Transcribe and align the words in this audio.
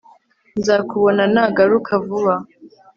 nzakubona 0.59 1.23
nagaruka 1.33 1.91
vuba 2.05 2.33